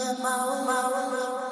[0.00, 1.49] my, my, my, my.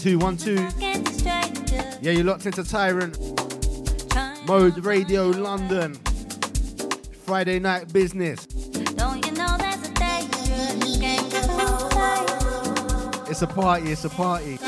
[0.00, 0.66] Two, one, two.
[2.00, 3.18] Yeah, you're locked into Tyrant.
[4.46, 5.94] Mode Radio London.
[7.26, 8.46] Friday night business.
[13.28, 14.58] It's a party, it's a party.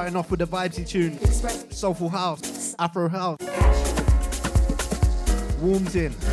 [0.00, 1.18] Starting off with a vibesy tune,
[1.70, 3.36] soulful house, Afro house.
[5.60, 6.29] Warms in.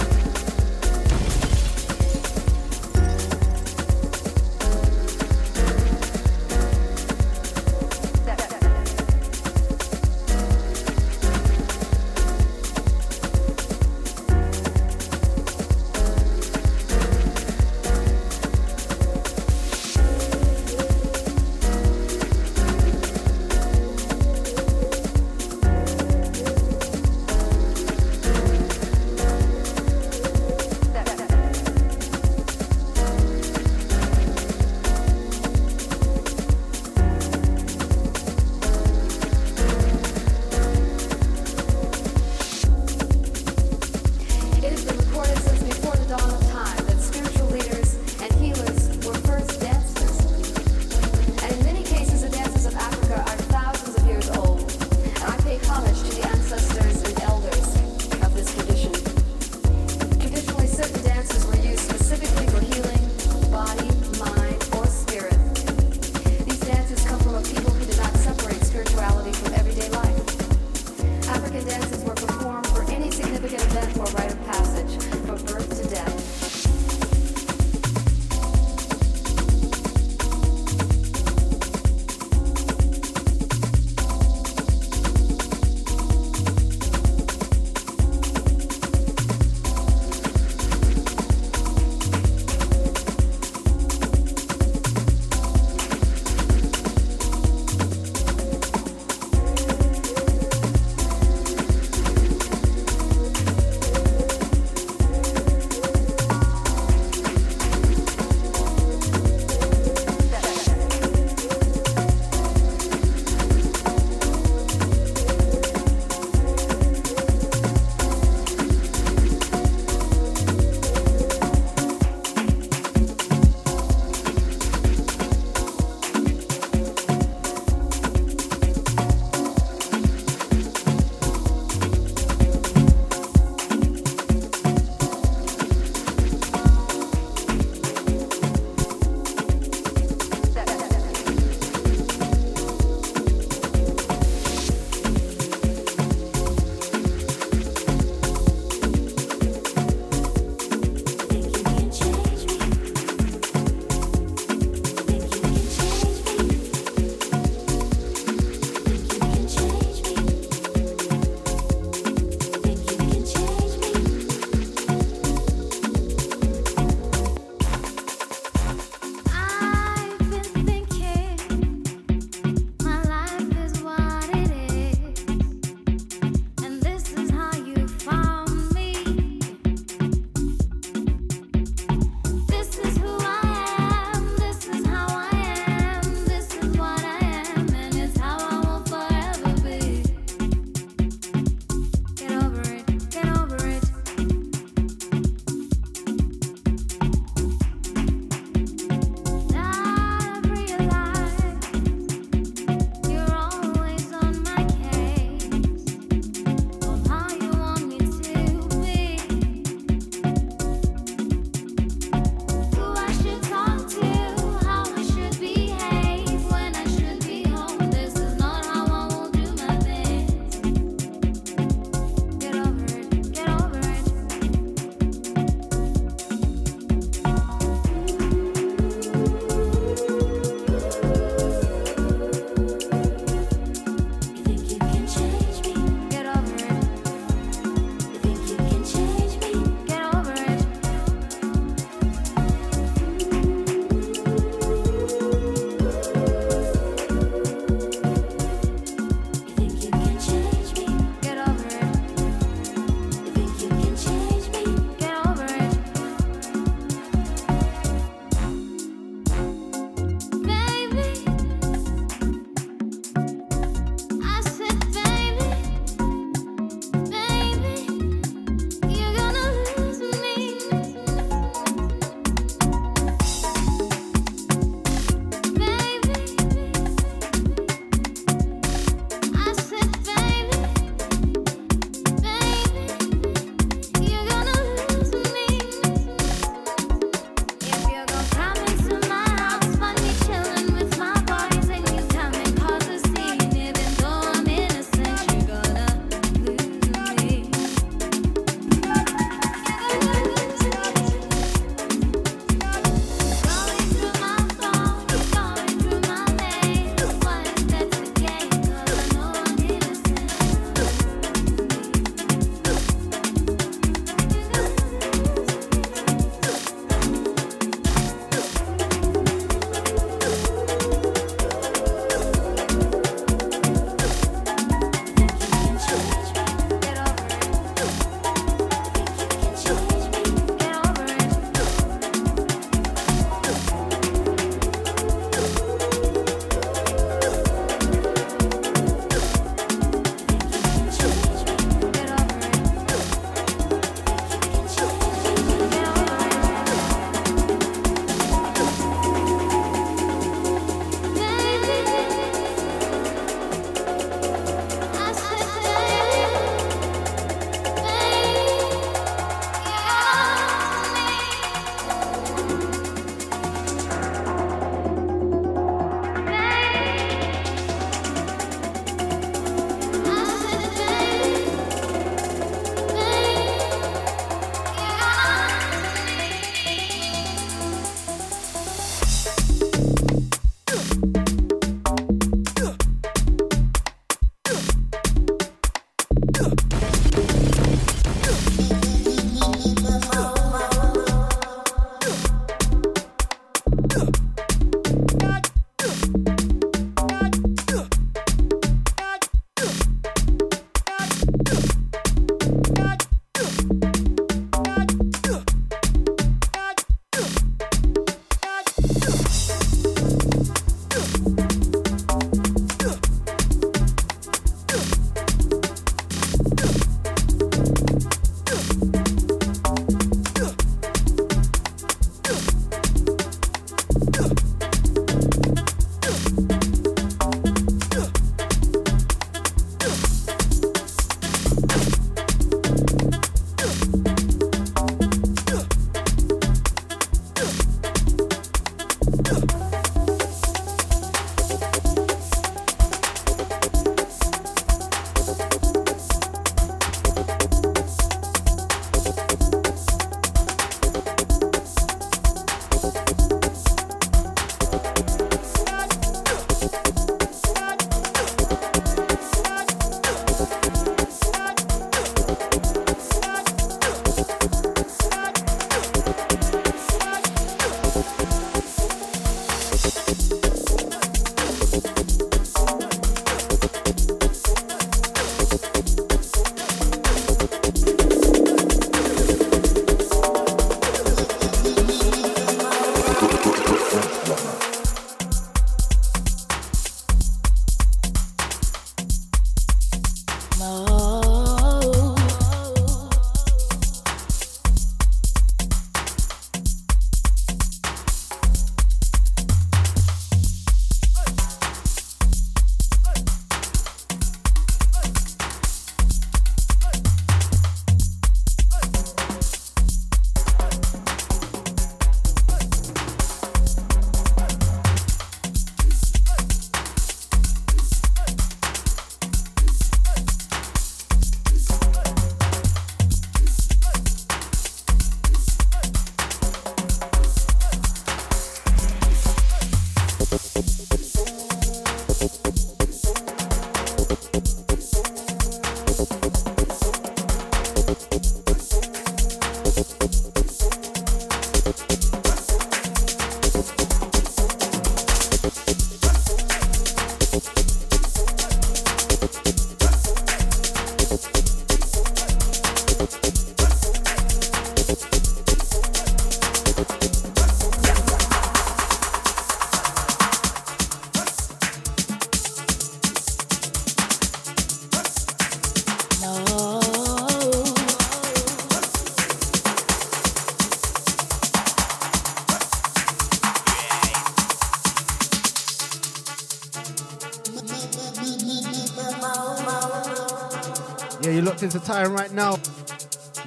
[581.58, 582.56] Locked into time right now.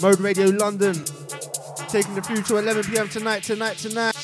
[0.01, 0.95] Mode Radio London.
[1.89, 3.09] Taking the future 11 p.m.
[3.09, 4.20] tonight, tonight, tonight.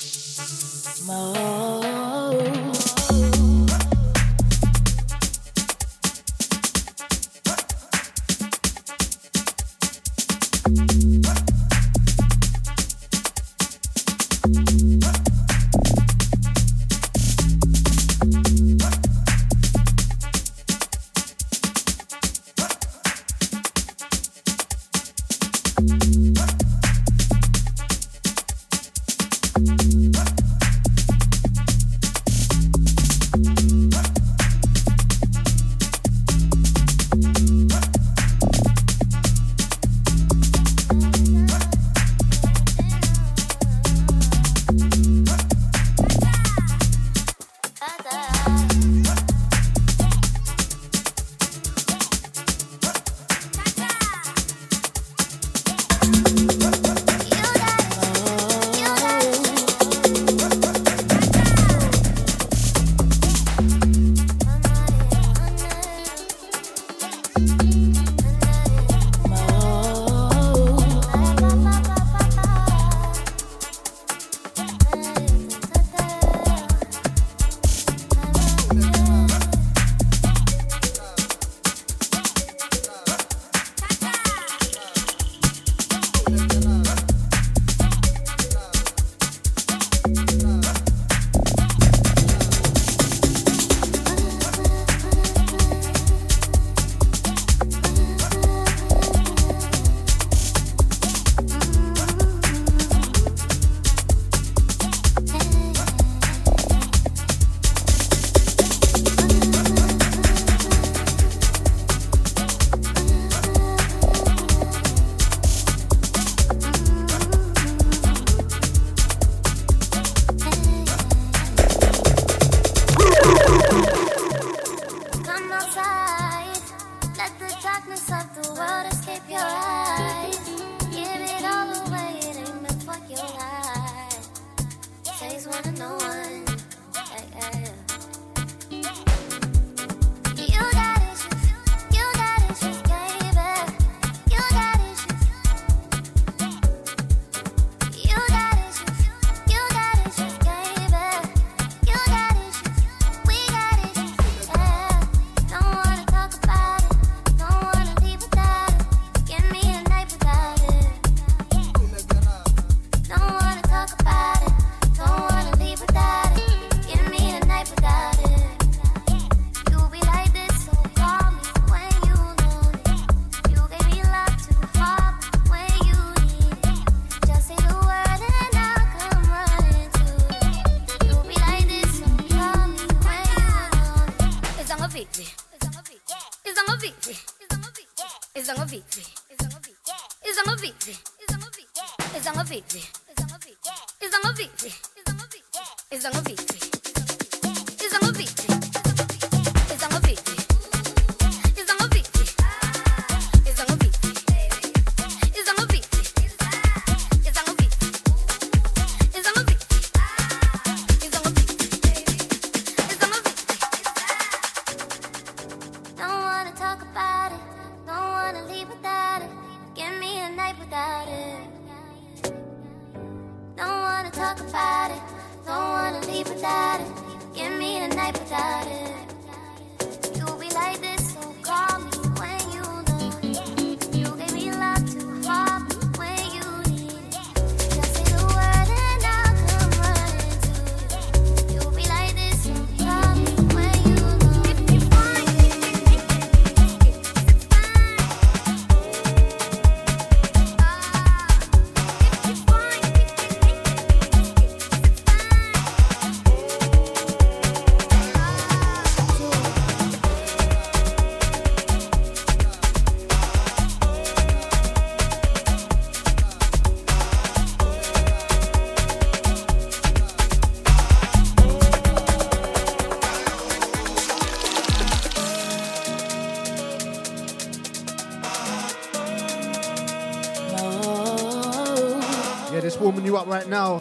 [283.47, 283.75] Right now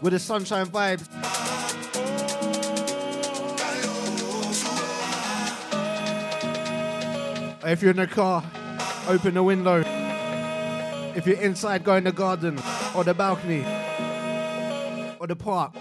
[0.00, 1.06] with the sunshine vibes.
[7.64, 8.42] If you're in the car,
[9.08, 9.82] Open the window.
[11.16, 12.60] If you're inside, go in the garden
[12.94, 13.64] or the balcony
[15.18, 15.74] or the park.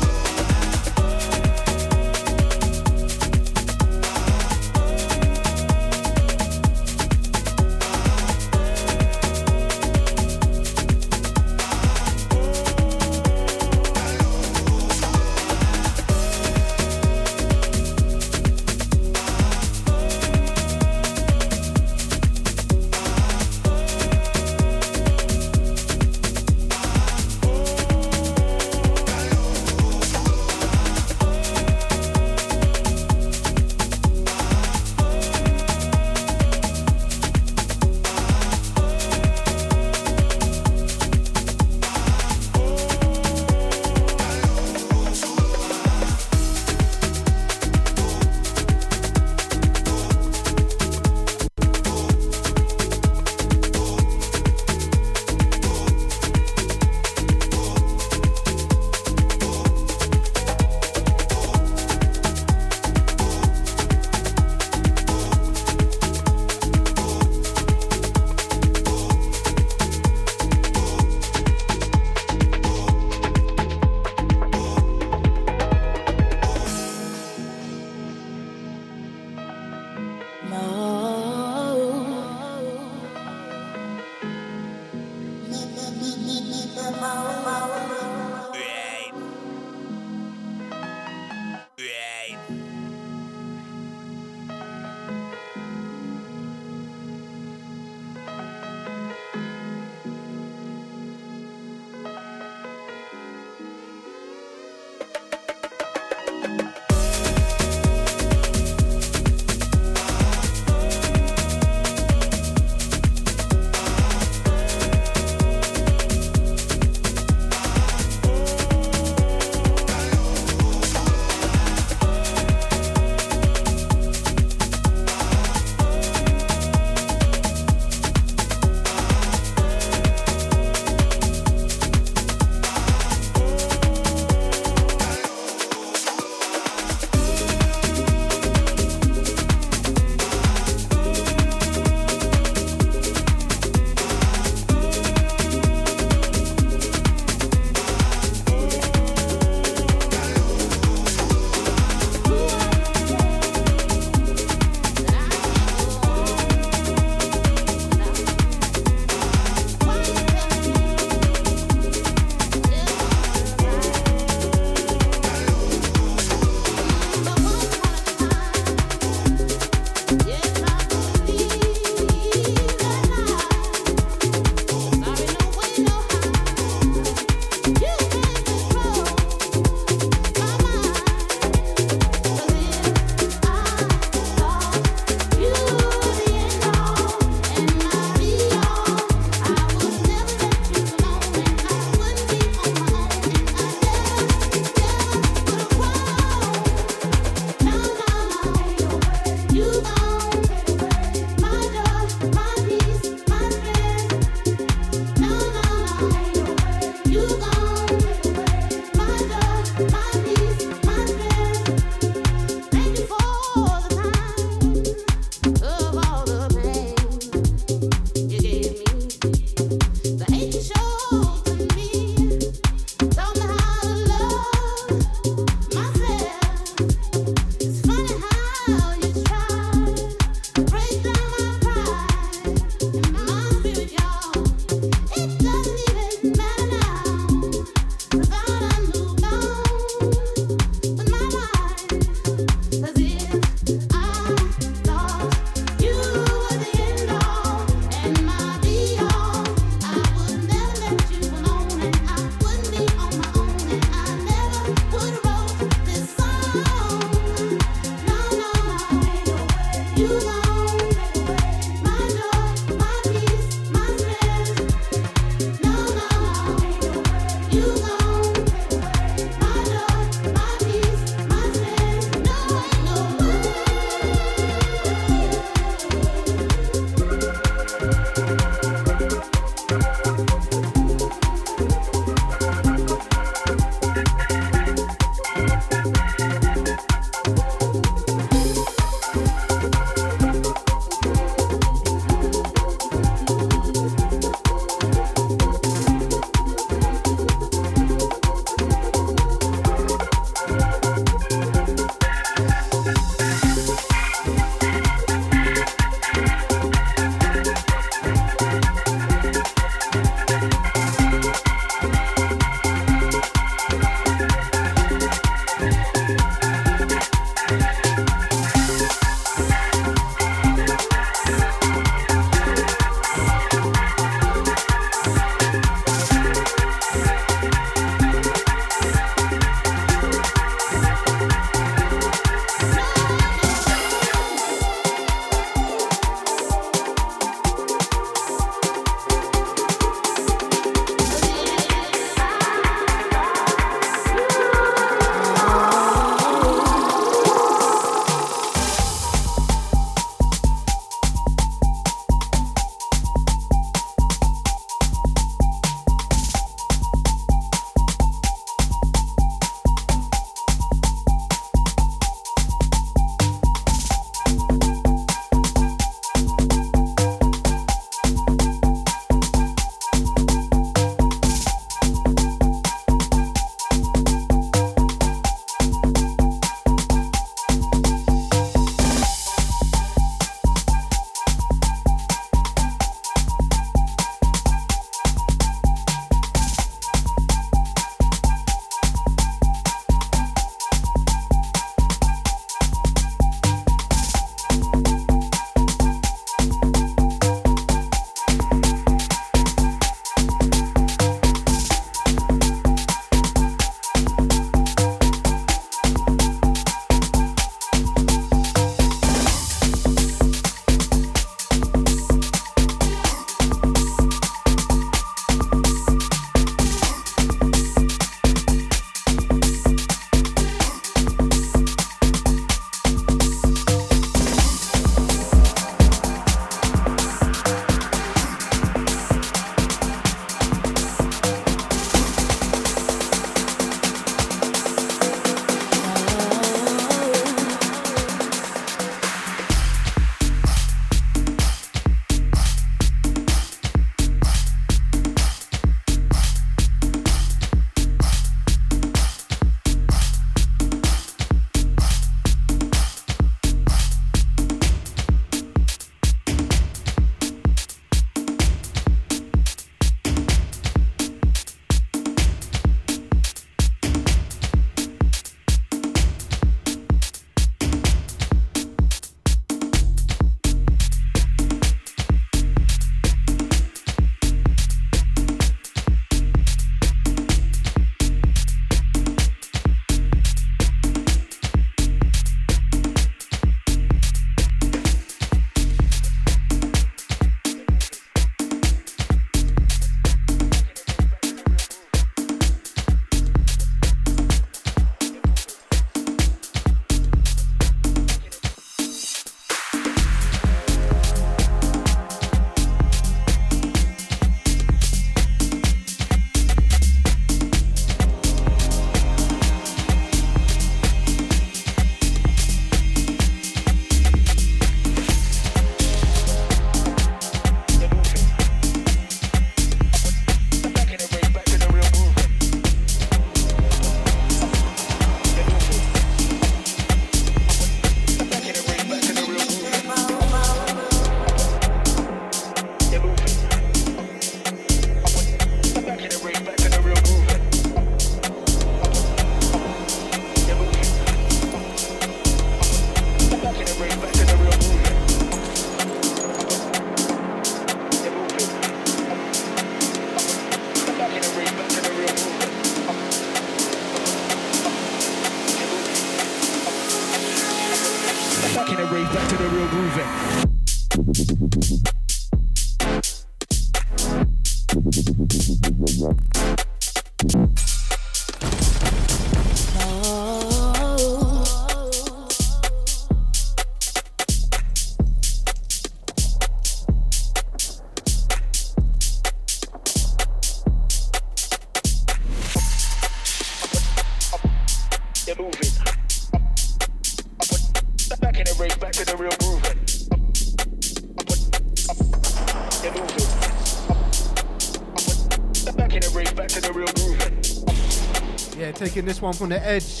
[599.02, 600.00] Taking this one from the edge.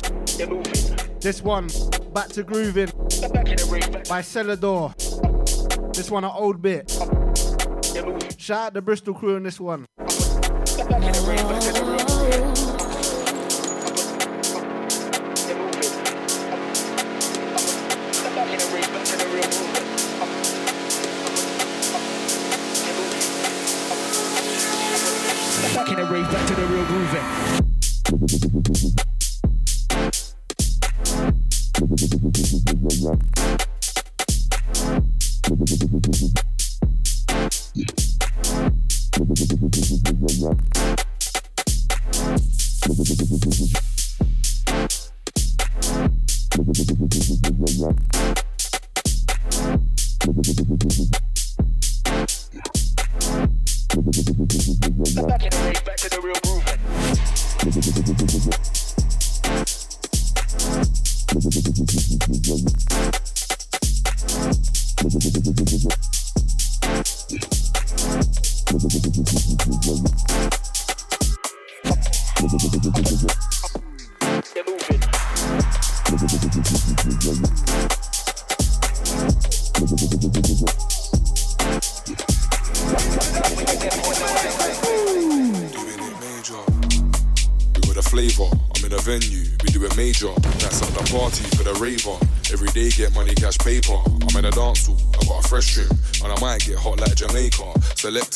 [1.20, 1.68] This one,
[2.12, 2.86] Back to Grooving
[4.08, 4.94] by Celador.
[5.94, 6.90] This one, an old bit.
[8.38, 9.86] Shout out the Bristol crew on this one.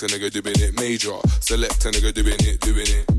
[0.03, 1.19] A nigga doing it major.
[1.41, 3.16] Select a nigga doing it, doing it.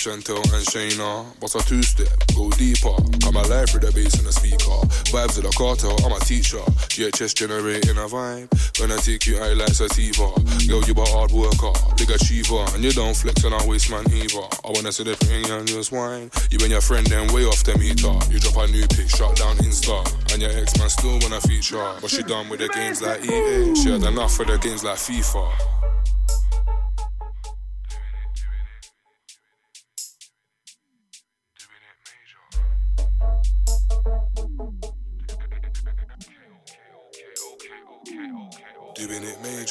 [0.00, 1.28] Chantel and Shayna.
[1.40, 2.96] Boss a two step, go deeper.
[3.20, 4.80] Come alive with the bass and the speaker.
[5.12, 6.64] Vibes of the cartel, I'm a teacher.
[6.88, 8.48] GHS generating a vibe.
[8.80, 10.32] Gonna take you out like sativa.
[10.64, 12.64] Girl, you a hard worker, big achiever.
[12.72, 14.40] And you don't flex on our waist man either.
[14.64, 16.32] I wanna see the thing and just wine.
[16.48, 18.16] You and your friend then way off the meter.
[18.32, 20.00] You drop a new pic, shut down Insta.
[20.32, 21.76] And your ex man still wanna feature.
[22.00, 23.76] But she done with the games like EA.
[23.76, 25.79] She had enough for the games like FIFA.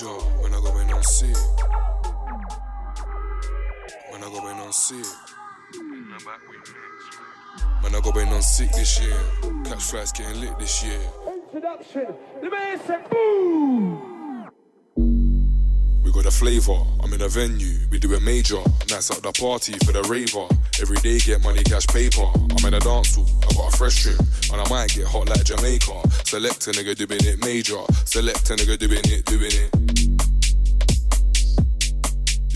[0.02, 1.36] Major when I go in on sick.
[4.10, 5.06] When I go in on sick.
[7.82, 9.18] When I go in on sick this year.
[9.66, 11.00] Catch flights getting lit this year.
[11.28, 12.16] Introduction.
[12.42, 14.09] The man said boom.
[16.10, 18.58] We got a flavor, I'm in a venue, we do a major.
[18.90, 20.48] Nights at the party for the raver.
[20.82, 22.26] Every day get money, cash, paper.
[22.26, 24.18] I'm in a dance hall, I got a fresh trim,
[24.52, 26.02] and I might get hot like Jamaica.
[26.26, 29.70] Select a nigga doing it major, select a nigga doing it, doing it.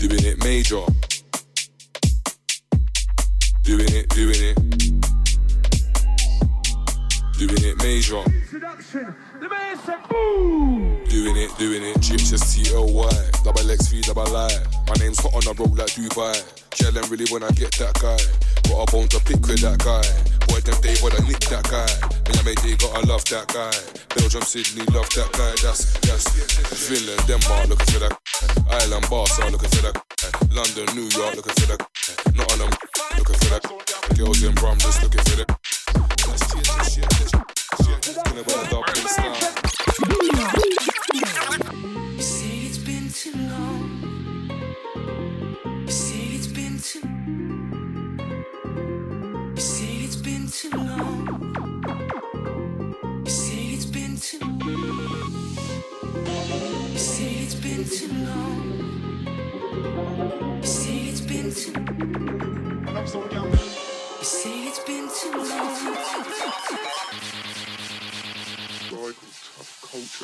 [0.02, 0.82] Doing it major.
[3.62, 4.58] Doing it, doing it.
[7.38, 8.18] Doing it major.
[8.18, 9.14] Introduction.
[9.44, 11.04] The man said boom.
[11.04, 12.00] Doing it, doing it.
[12.00, 13.12] G-H-S-T-L-Y.
[13.44, 14.48] Double X V, double I.
[14.88, 16.32] My name's hot on the road like Dubai.
[16.80, 18.16] Yelling really when I get that guy.
[18.64, 20.00] Got a bone to pick with that guy.
[20.48, 21.84] Boy, them day, wanna nick that guy.
[22.24, 23.76] Me and mate, they gotta love that guy.
[24.16, 25.52] Belgium, Sydney, love that guy.
[25.60, 26.24] That's, that's
[26.88, 28.16] Finland, Denmark, looking for that.
[28.80, 30.00] Island, Barca, looking for that.
[30.56, 31.84] London, New York, looking for that.
[32.32, 32.72] Not on them,
[33.20, 33.64] looking for that.
[34.16, 35.52] Girls in Brum, just looking for that.
[36.32, 37.53] That's.
[64.24, 66.83] You say it's been too long.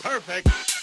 [0.03, 0.80] You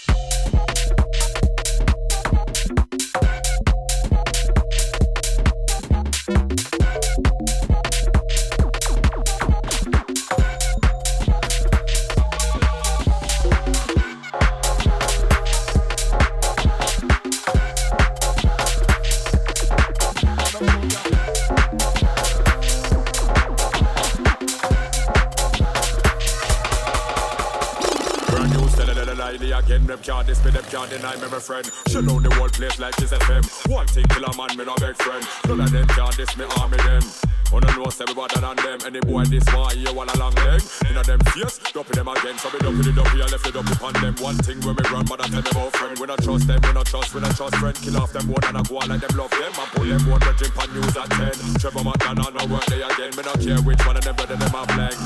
[30.98, 31.70] deny me, my friend.
[31.88, 33.70] She know the whole place like this FM.
[33.70, 35.24] One thing kill a man, me no big friend.
[35.46, 37.02] None of them can't diss me, army them.
[37.48, 38.78] Oh, know say me better than them.
[38.84, 40.60] Any boy this one here one along them.
[40.90, 42.36] Inna them face, dumpy them again.
[42.36, 44.14] So me dumpy the dumpy and left the dumpy on them.
[44.20, 45.96] One thing when me grandmother tell me about friend.
[45.96, 47.76] We not trust them, we not trust, we not trust friend.
[47.80, 49.48] Kill off them one and I go on like them love them.
[49.48, 51.32] And pull them one, we drink on news at ten.
[51.56, 53.16] Trevor McDonald no work day again.
[53.16, 54.97] Me not care which one of them better them a blank.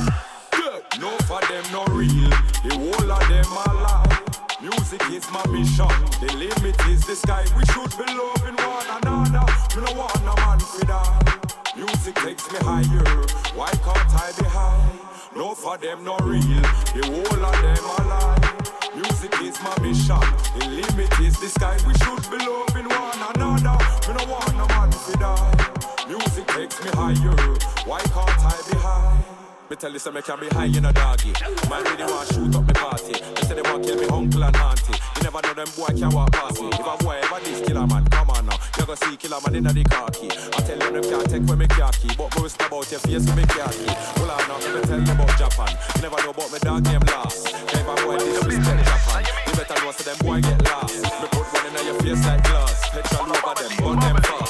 [5.22, 5.88] Is my mission.
[6.20, 7.44] The limit is the sky.
[7.56, 9.46] We should be loving one another.
[9.74, 10.82] Me no want no man for.
[11.76, 13.04] Music takes me higher.
[13.54, 14.92] Why can't I be high?
[15.36, 16.42] No for them no real.
[16.94, 18.38] The whole of them a lie.
[18.94, 20.20] Music is my mission.
[20.58, 21.76] The limit is the sky.
[21.86, 23.78] We should be loving one another.
[24.06, 26.06] Me no want no man for that.
[26.08, 27.36] Music takes me higher.
[27.86, 29.24] Why can't I be high?
[29.70, 31.32] Me tell you say me can be high in a doggy.
[31.70, 33.12] Man really want shoot up me party.
[33.12, 35.11] They say they want kill me uncle and auntie.
[35.32, 36.68] Never know them boy can walk past me.
[36.68, 38.58] If a boy ever this killer man, come on now.
[38.76, 40.28] You go see killer man inna the car key.
[40.28, 43.24] I tell them them can't take when me car key, but whisper about your face
[43.24, 43.88] with me car key.
[44.20, 45.72] Well I know me tell you about Japan.
[45.96, 47.48] You never know about me dog name last.
[47.48, 51.00] If a boy disrespect Japan, you better know so them boy get lost.
[51.00, 52.76] Me put one inna your face like glass.
[52.92, 54.41] Petrol over them, burn them fast.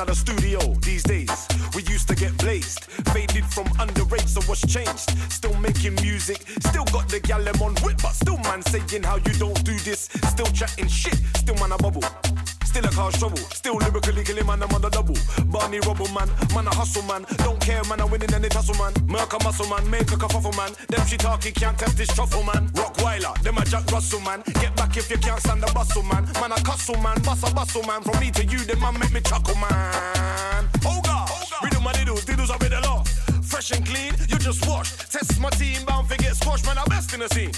[0.00, 1.46] In another studio these days.
[1.74, 5.10] We used to get blazed, faded from underage, so what's changed?
[5.30, 9.34] Still making music, still got the gal on whip, but still man saying how you
[9.34, 10.08] don't do this.
[10.30, 12.02] Still chatting shit, still man a bubble.
[12.70, 13.36] Still a cause trouble.
[13.50, 15.18] Still lyrically killing man, I'm on the double.
[15.46, 17.26] Barney Rubble man, man a hustle man.
[17.38, 18.94] Don't care man, I'm winning any tussle man.
[19.10, 20.70] Merc a muscle man, make a kerfuffle man.
[20.86, 22.68] Them she talking can't test this truffle man.
[22.78, 24.44] Rottweiler, them a Jack Russell man.
[24.62, 26.22] Get back if you can't stand the bustle man.
[26.38, 28.02] Man a cussle man, bust a bustle man.
[28.02, 30.68] From me to you, them man make me chuckle man.
[30.86, 31.09] Oh God,
[33.70, 34.90] fresh and clean, you just wash.
[35.10, 37.52] Test my team, bound to get squashed, man, I'm best in the scene.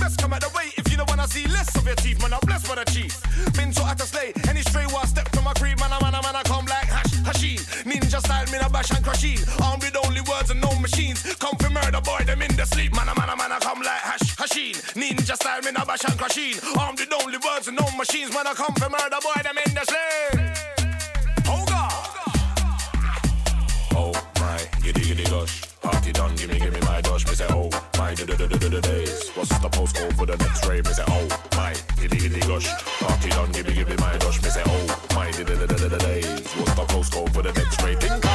[0.00, 2.32] Best come out the way if you don't wanna see less of your teeth, man,
[2.32, 3.12] I'm blessed by the chief.
[3.54, 6.12] Been so at a slay, any stray while step to my creep, man, I'm man,
[6.12, 7.60] man, I come like hash, hasheen.
[7.84, 9.38] Ninja style, me a bash and crashing.
[9.62, 11.22] Armed with only words and no machines.
[11.36, 14.36] Come for murder, boy, them in the sleep, man, man, man, I come like hash,
[14.36, 14.74] hasheen.
[14.94, 16.56] Ninja style, me a bash and crashing.
[16.78, 19.74] Armed with only words and no machines, man, I come for murder, boy, them in
[19.74, 20.40] the sleep.
[21.46, 21.92] Oh God.
[23.92, 24.27] Oh
[25.18, 25.46] giddy giddy.
[25.82, 27.26] Party done, gimme, gimme my dosh.
[27.26, 29.30] Me say, oh, my da da da da da days.
[29.30, 30.84] What's the postcode for the next rave?
[30.84, 32.68] Me say, oh, my giddy giddy gosh.
[33.00, 34.42] Party done, gimme, gimme my dosh.
[34.42, 36.52] Me say, oh, my da da da da da days.
[36.54, 38.27] What's the postcode for the next rave?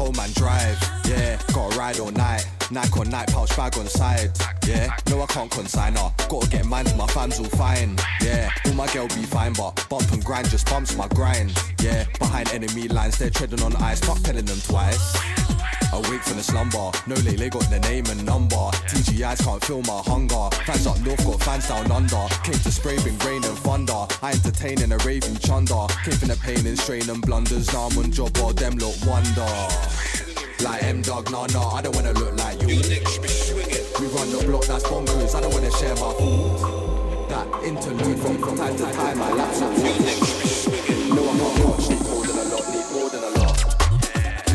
[0.00, 0.78] Coleman Drive.
[1.04, 2.48] Yeah, gotta ride all night.
[2.70, 4.30] Nike on night, pouch bag on side.
[4.66, 6.10] Yeah, no, I can't consign her.
[6.26, 7.98] Gotta get mine to my fans all fine.
[8.22, 11.52] Yeah, all my girl be fine, but bump and grind just bumps my grind.
[11.82, 15.18] Yeah, behind enemy lines, they're treading on ice, fuck telling them twice.
[15.92, 18.70] Awake from the slumber, no lay lay got the name and number.
[18.86, 20.48] TGIs can't feel my hunger.
[20.64, 22.26] Fans up north got fans down under.
[22.44, 24.06] Came to spray, been rain and thunder.
[24.22, 25.86] I entertain in a raving chunder.
[26.04, 27.72] Came from the pain and strain and blunders.
[27.72, 29.50] Now I'm on job or them look wonder.
[30.62, 32.68] Like M Dog, nah nah, I don't wanna look like you.
[32.68, 35.34] We run the block that's bonkers.
[35.34, 37.30] I don't wanna share my food.
[37.30, 39.60] That interlude from, from time to time, I lapse.
[39.60, 41.88] No, I'm not much.
[41.90, 42.64] Need more than a lot.
[42.70, 43.58] Need more than a lot.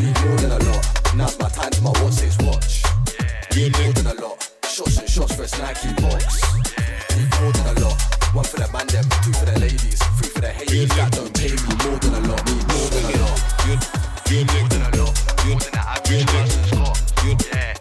[0.00, 0.75] Need more than a lot.
[1.16, 2.82] Now's my time, my watch watch.
[3.56, 4.36] More than a lot.
[4.68, 6.42] Shots and shots versus Nike box.
[7.16, 7.96] We more than a lot.
[8.34, 11.32] One for the man, them, two for the ladies, three for the haters that don't
[11.40, 11.56] me.
[11.88, 13.40] More than a lot, we more than a lot.
[14.52, 15.16] More than a lot.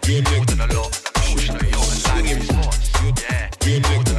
[0.08, 0.92] Yeah, more than a lot.
[1.28, 1.92] Pushing a more
[4.04, 4.15] than a lot.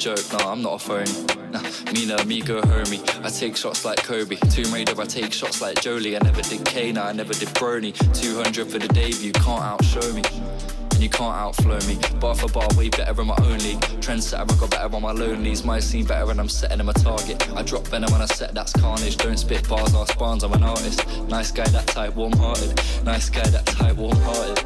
[0.00, 1.12] Joke, nah, I'm not a phony.
[1.52, 1.60] Nah,
[1.92, 3.02] me no amigo homie.
[3.22, 4.36] I take shots like Kobe.
[4.36, 6.16] Tomb Raider, I take shots like Jolie.
[6.16, 7.92] I never did K, nah, I never did Brony.
[8.18, 10.22] 200 for the debut, can't outshow me.
[10.92, 11.98] And you can't outflow me.
[12.18, 13.80] Bar for bar, way better in my own league.
[14.00, 15.64] Trendsetter, I got better on my lonelies.
[15.64, 17.50] My scene better when I'm setting them a target.
[17.54, 19.18] I drop venom when I set, that's carnage.
[19.18, 21.06] Don't spit bars, ask barns, I'm an artist.
[21.28, 22.74] Nice guy, that type, warm hearted.
[23.04, 24.64] Nice guy, that type, warm hearted.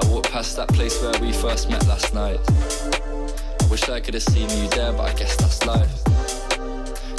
[0.00, 2.38] I walked past that place where we first met last night.
[3.78, 6.04] I wish I could have seen you there, but I guess that's life.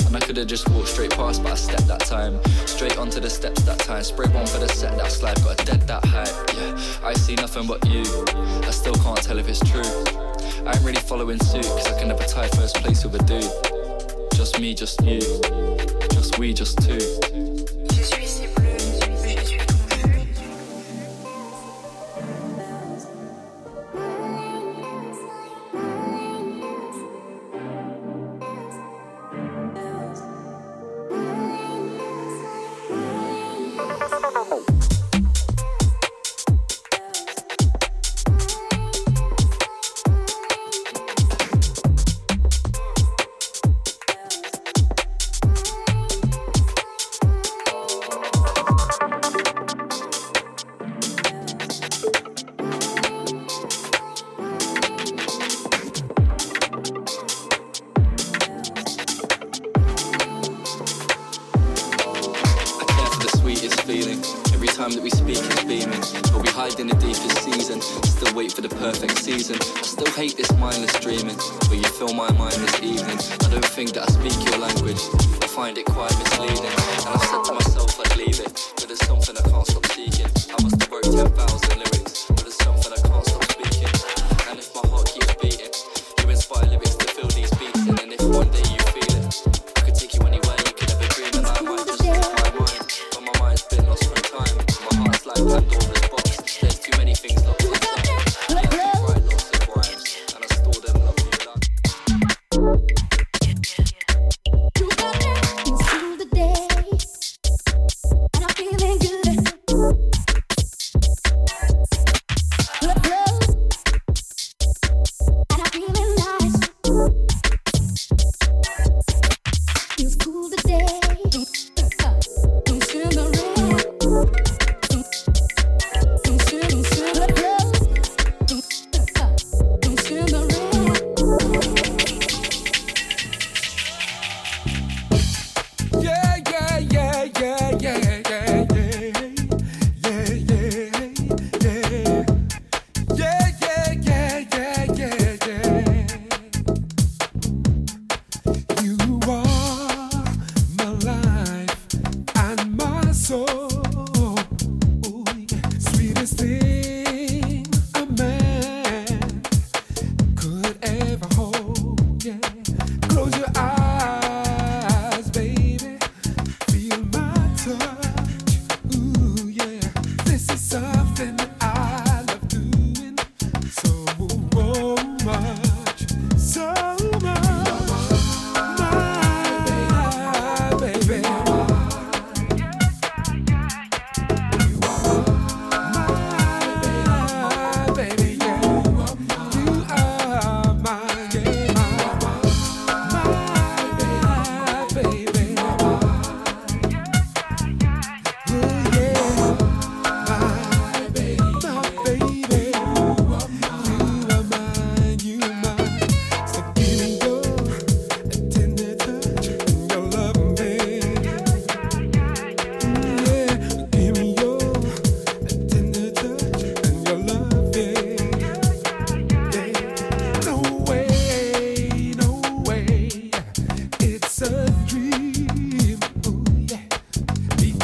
[0.05, 2.43] And I could have just walked straight past, but I stepped that time.
[2.66, 4.03] Straight onto the steps that time.
[4.03, 5.41] Spray one for the set, that's life.
[5.45, 6.28] Got a dead that hype.
[6.57, 8.03] Yeah, I see nothing but you.
[8.68, 9.84] I still can't tell if it's true.
[10.68, 14.34] I ain't really following suit, cause I can never tie first place with a dude.
[14.34, 15.22] Just me, just you.
[16.12, 17.49] Just we, just two.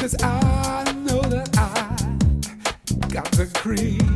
[0.05, 4.14] Because I know that I got the cream.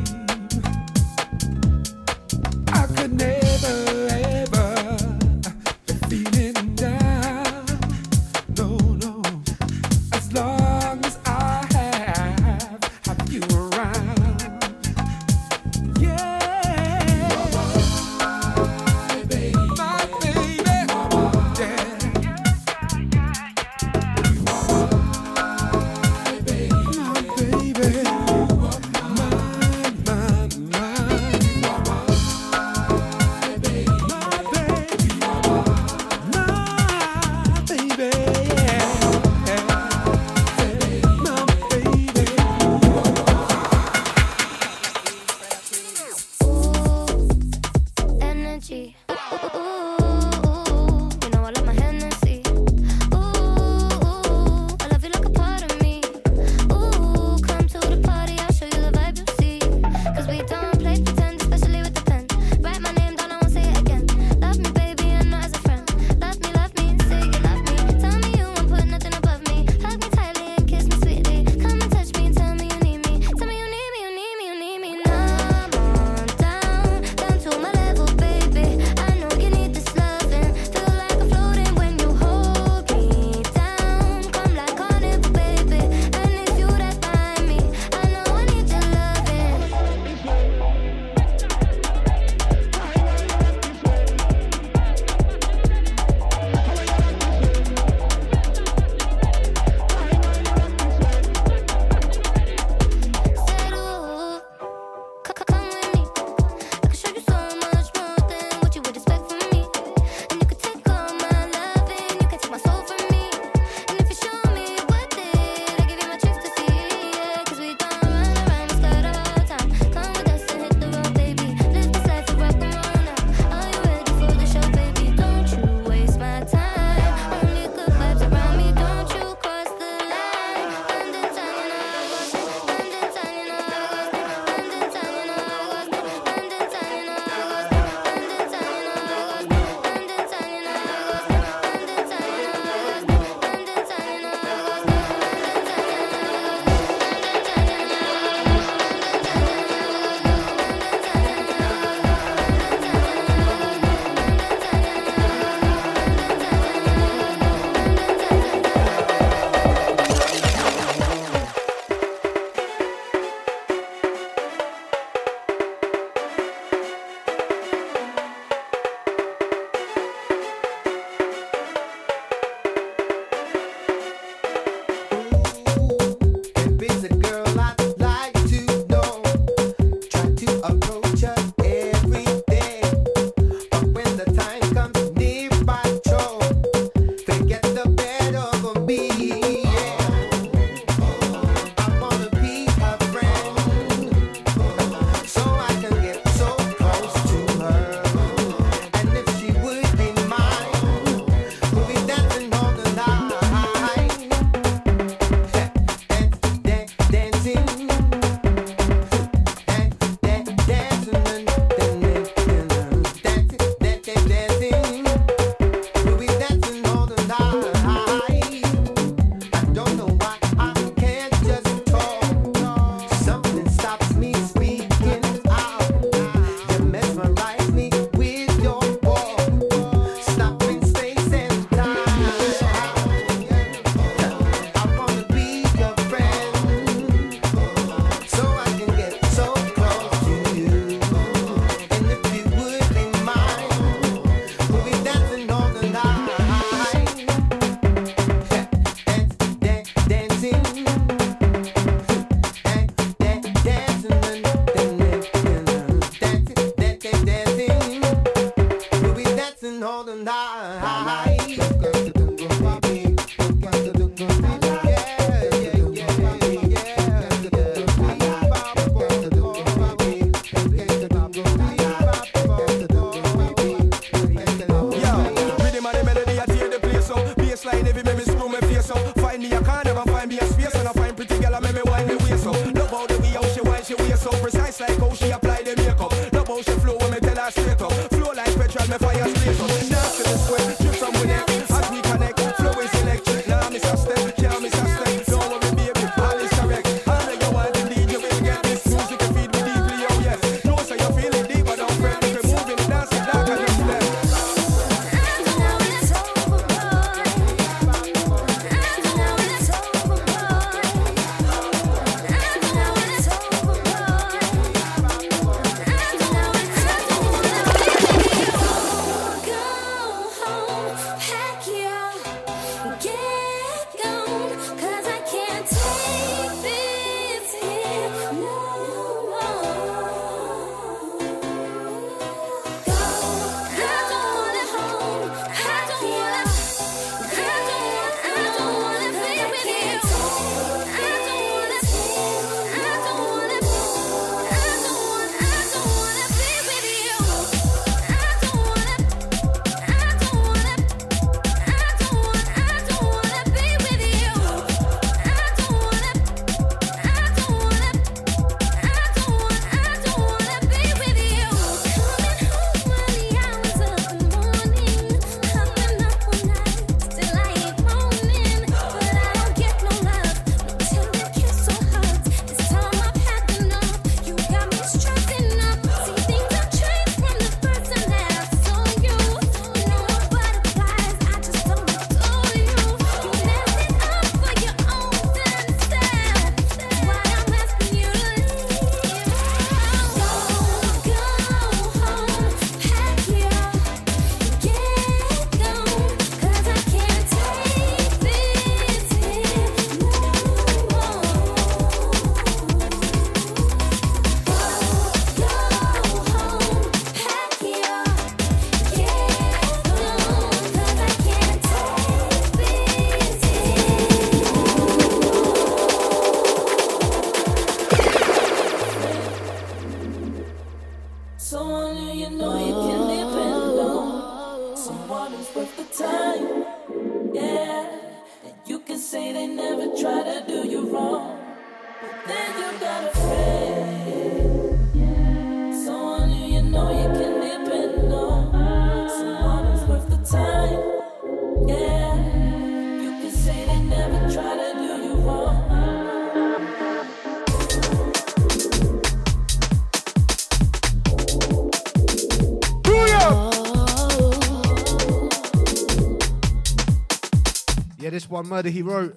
[458.28, 459.16] One, Murder He Wrote.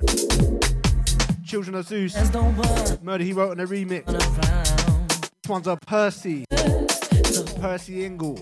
[1.46, 2.14] Children of Zeus.
[3.02, 4.04] Murder He Wrote on a remix.
[4.06, 6.44] This one's a Percy.
[7.58, 8.38] Percy Ingle.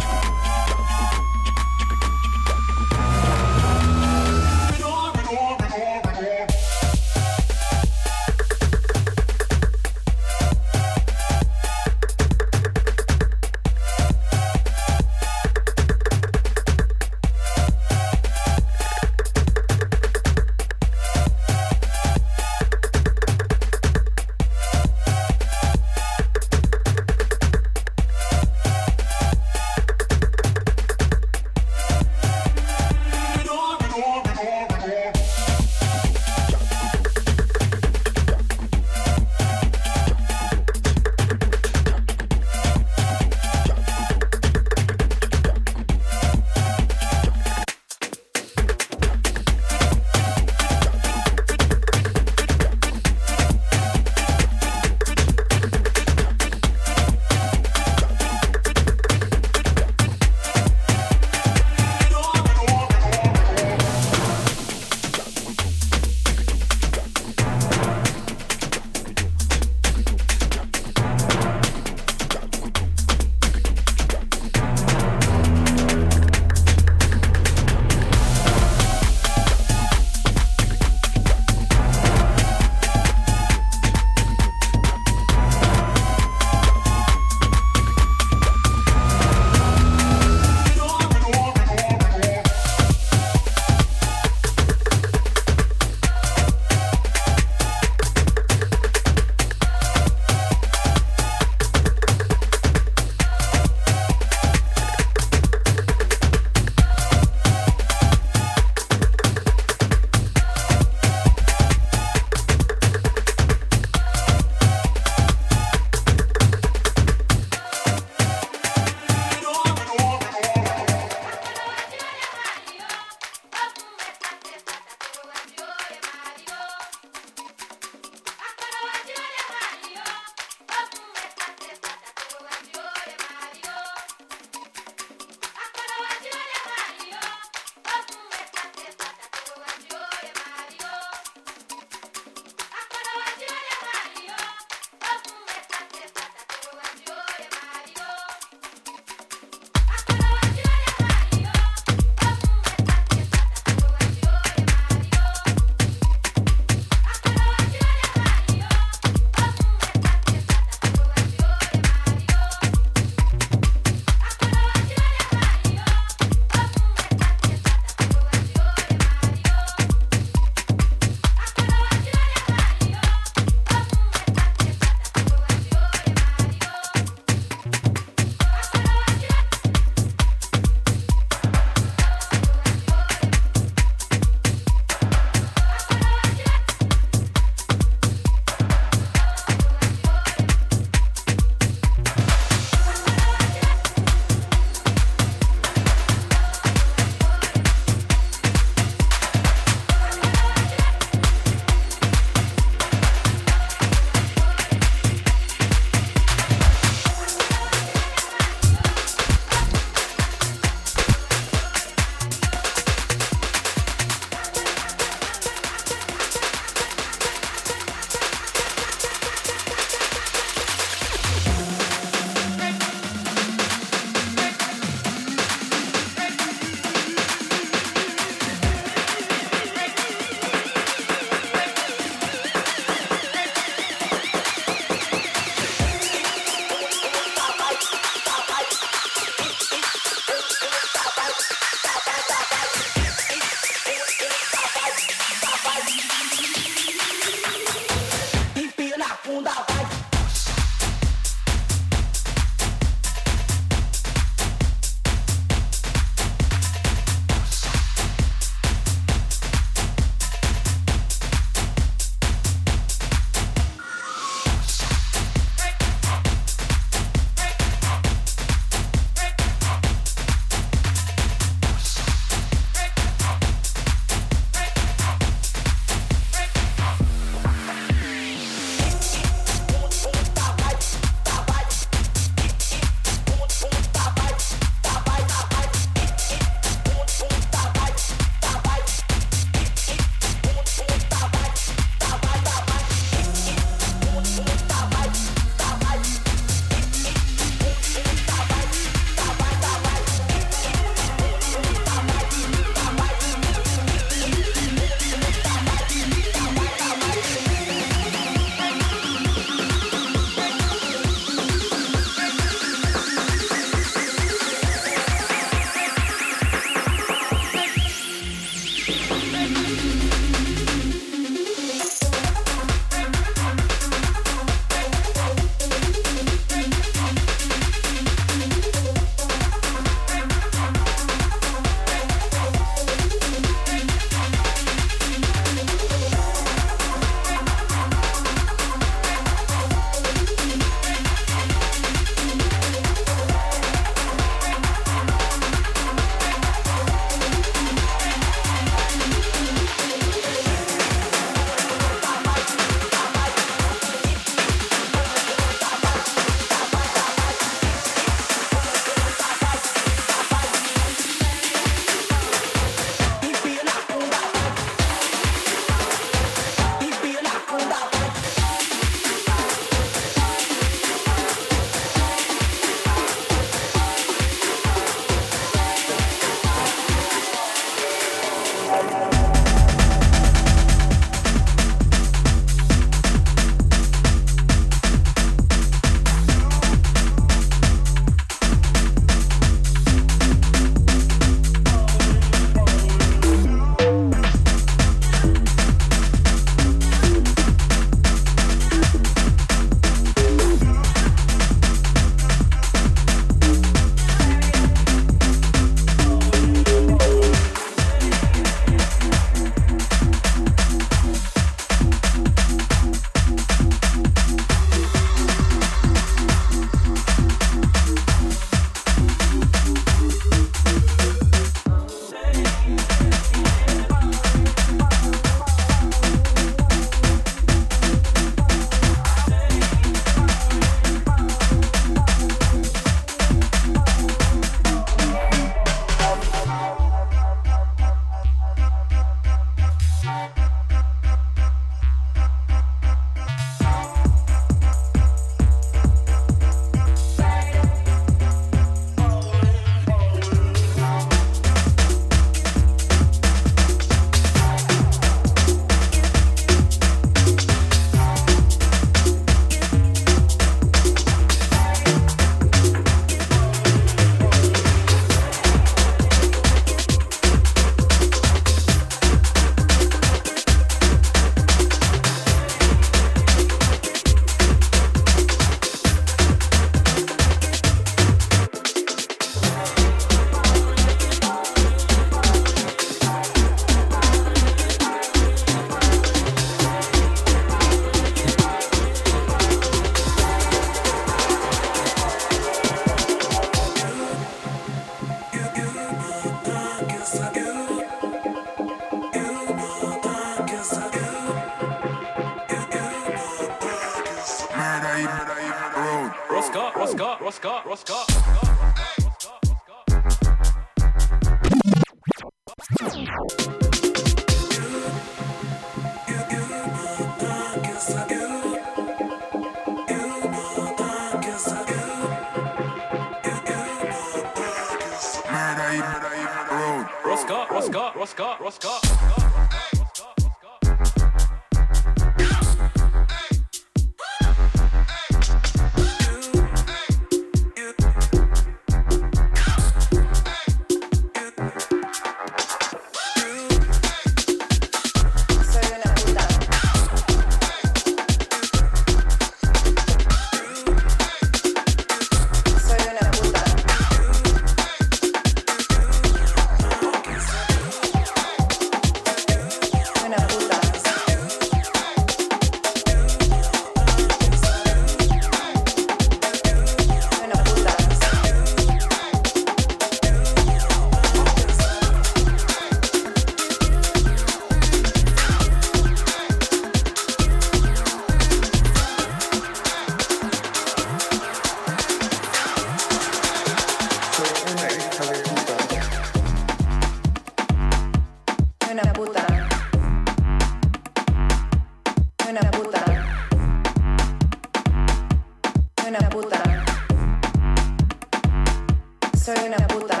[599.28, 600.00] Soy una puta.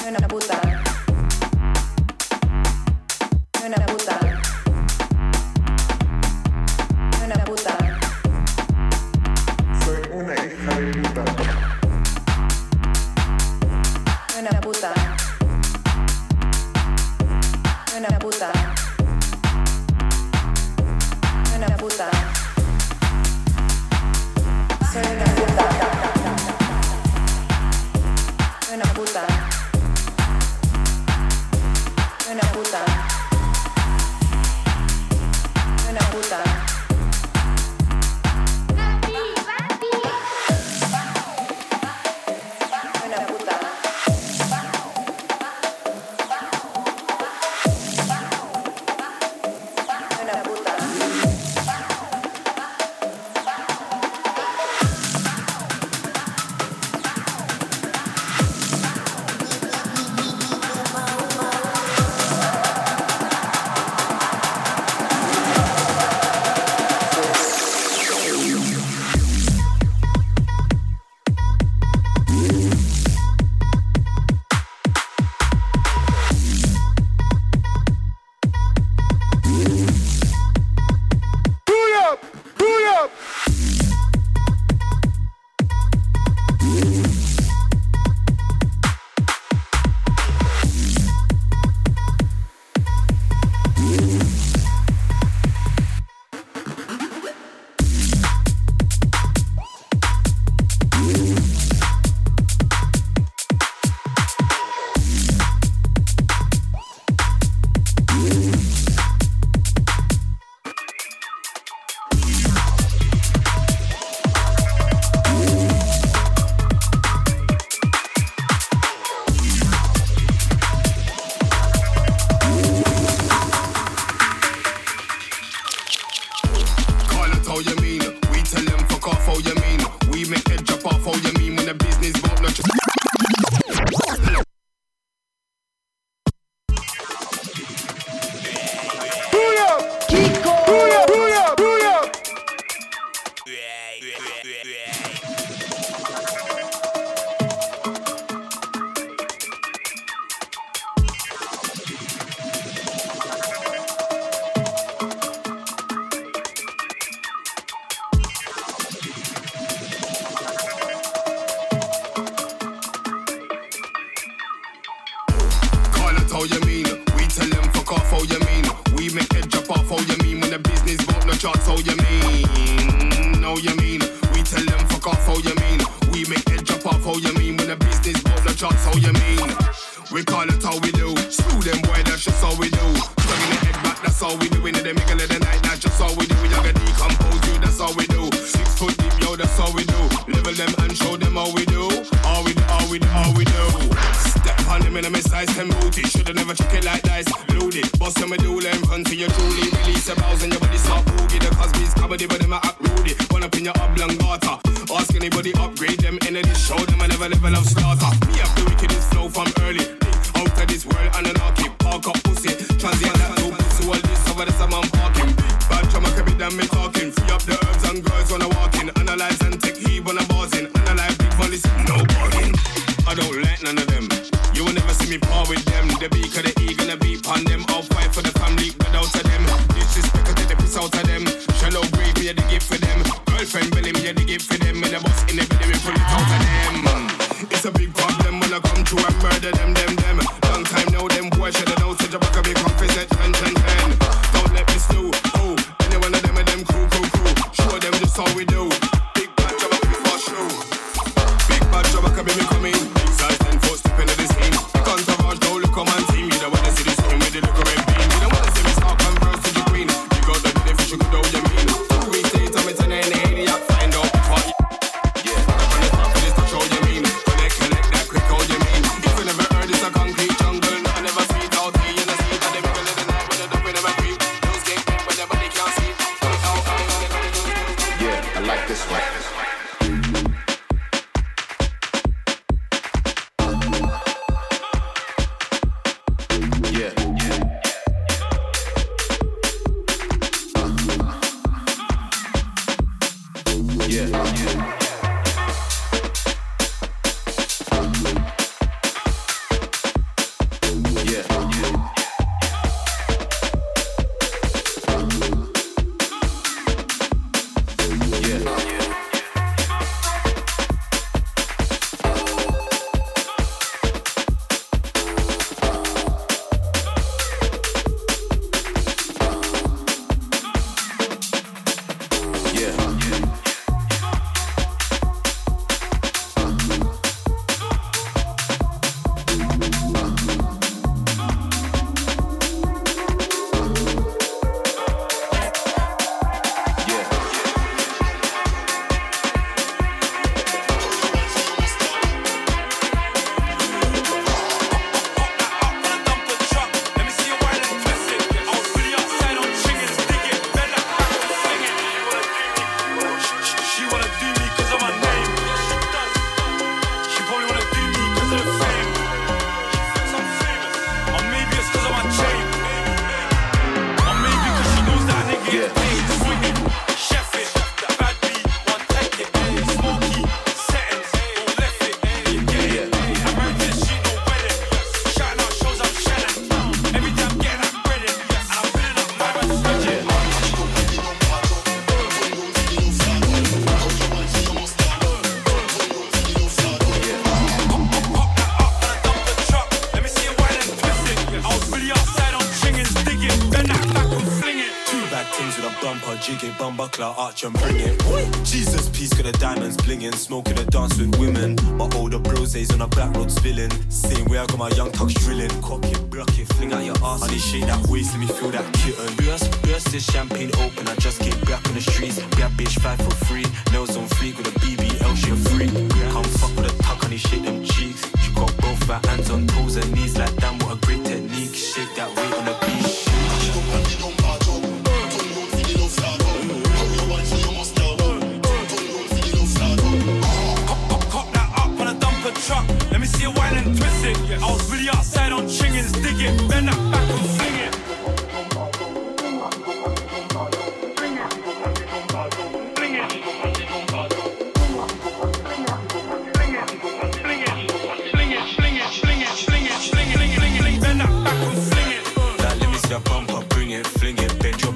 [0.00, 0.59] Soy una puta.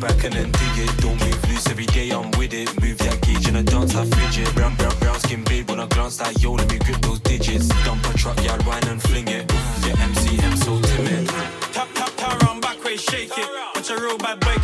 [0.04, 0.96] back and then it.
[0.98, 2.68] Don't move loose every day, I'm with it.
[2.82, 4.54] Move that gauge and I dance, I fidget.
[4.54, 7.68] Brown, brown, brown skin, babe, when I glance that yo, let me grip those digits.
[7.84, 9.50] Dump a truck, yeah, I'd whine and fling it.
[9.84, 11.28] Yeah, MCM so timid.
[11.72, 13.48] Tap, tap, tap, round back shake it.
[13.74, 14.54] Watch a real bad boy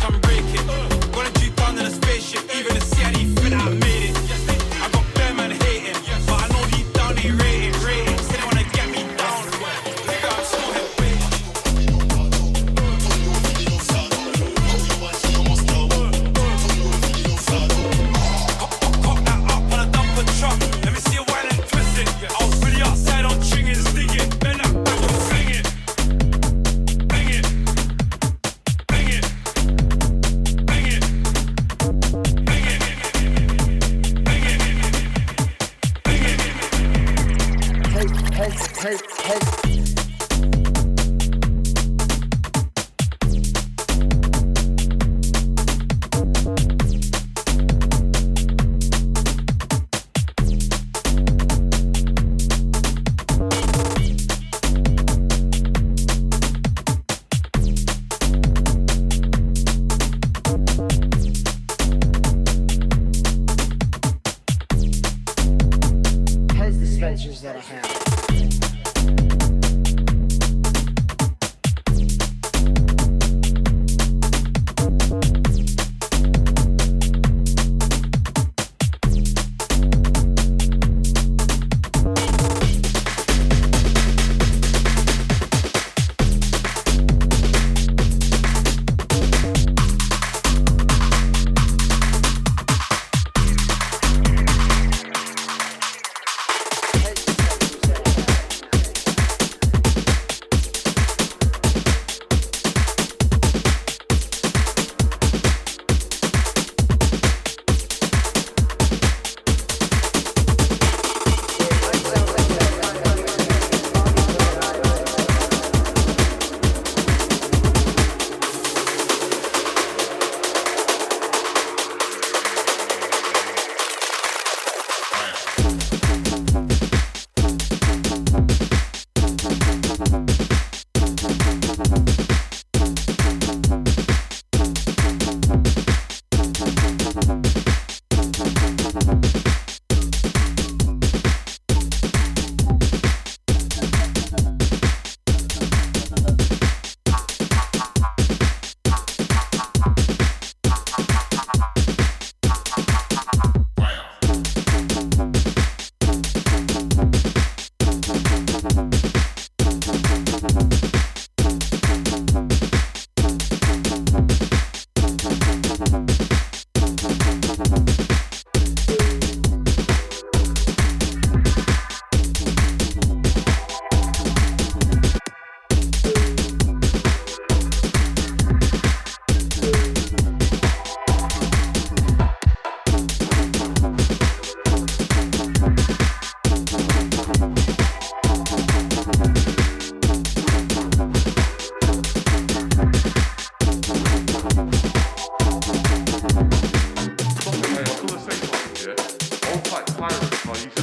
[200.51, 200.80] Are you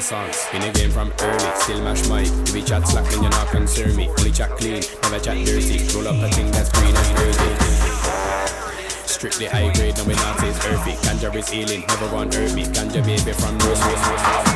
[0.00, 0.46] renaissance.
[0.54, 2.26] In a game from early, still mash mic.
[2.48, 4.08] If we chat slack, then you're not concern me.
[4.08, 5.94] Only chat clean, never chat dirty.
[5.94, 7.99] Roll up a thing that's green and dirty.
[9.20, 10.96] Strictly high grade, no Nazi is earthy.
[11.04, 12.64] Ganja is healing, never gonna hurt me.
[12.64, 13.92] Ganja baby from nursery,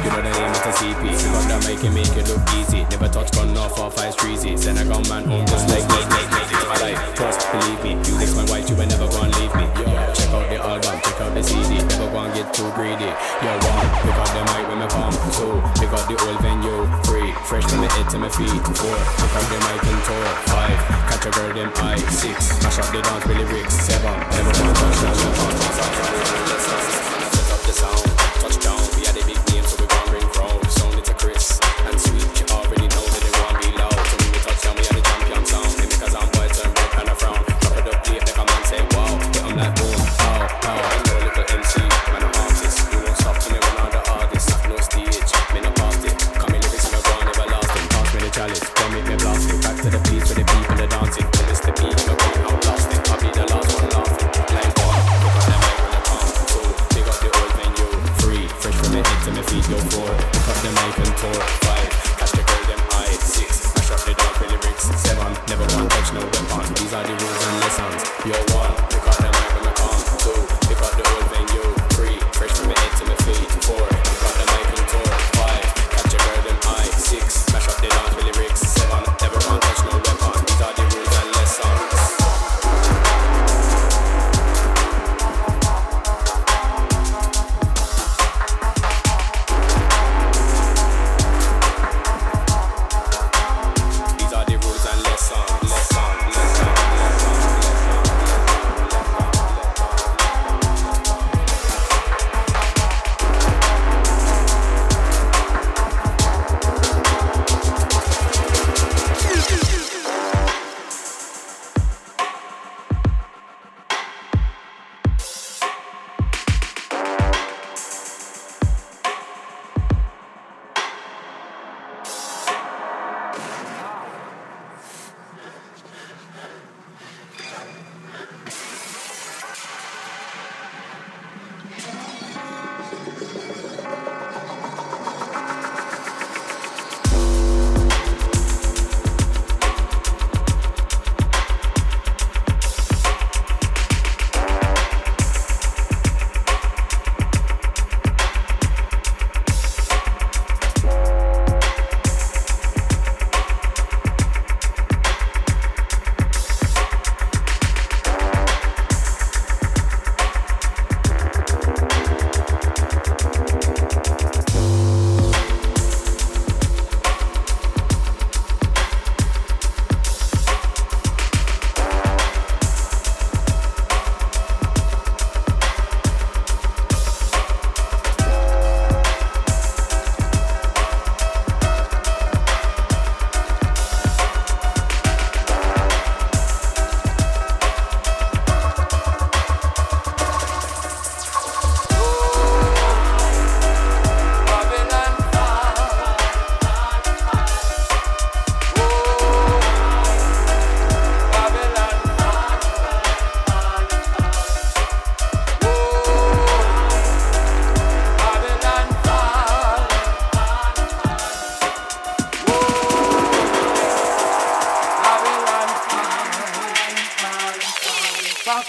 [0.01, 1.05] you know the name of the CP.
[1.21, 2.81] So got that mic and make it look easy.
[2.89, 4.57] Never touch gun no four, five streezy.
[4.57, 6.01] Send a got man home just like me.
[6.01, 7.93] It's trust, believe me.
[8.09, 9.69] You this my wife, you ain't never gonna leave me.
[9.85, 9.85] Yo,
[10.17, 11.85] check out the album, check out the CD.
[11.85, 13.13] Never gonna get too greedy.
[13.45, 15.13] Yo, one, pick up the mic with my palm.
[15.37, 16.89] Two, pick up the old venue.
[17.05, 18.49] Three, fresh from the head to my feet.
[18.49, 20.25] Four, pick up the mic and tour.
[20.49, 22.63] Five the girl them I six.
[22.63, 24.13] Mash up the dance with lyrics seven.
[24.13, 25.15] Everyone touch the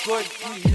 [0.03, 0.25] Good.
[0.63, 0.74] be